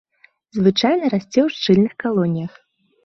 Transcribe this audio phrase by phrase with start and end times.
[0.59, 2.51] Звычайна расце ў шчыльных калоніях.